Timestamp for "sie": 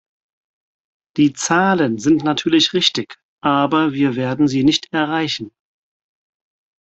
4.47-4.63